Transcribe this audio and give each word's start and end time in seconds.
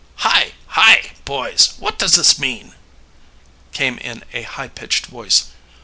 "Hi! 0.25 0.53
hi! 0.69 1.11
boys, 1.25 1.75
what 1.77 1.99
does 1.99 2.15
this 2.15 2.39
mean?" 2.39 2.73
came 3.71 3.99
in 3.99 4.23
a 4.33 4.41
high 4.41 4.67
pitched 4.69 5.05
voice. 5.05 5.51